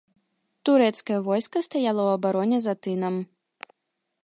Турэцкае 0.69 1.17
войска 1.27 1.57
стаяла 1.67 2.01
ў 2.07 2.11
абароне 2.19 2.57
за 2.67 2.73
тынам. 2.87 3.15